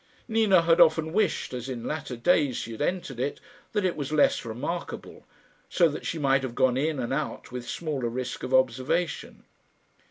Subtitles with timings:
[0.27, 3.39] Nina had often wished, as in latter days she had entered it,
[3.71, 5.27] that it was less remarkable,
[5.69, 9.43] so that she might have gone in and out with smaller risk of observation.